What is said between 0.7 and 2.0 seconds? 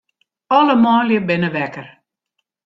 manlju binne wekker.